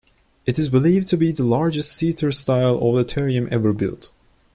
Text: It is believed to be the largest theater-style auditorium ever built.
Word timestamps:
It 0.47 0.57
is 0.57 0.67
believed 0.67 1.05
to 1.09 1.15
be 1.15 1.31
the 1.31 1.43
largest 1.43 1.95
theater-style 1.99 2.79
auditorium 2.79 3.47
ever 3.51 3.71
built. 3.71 4.09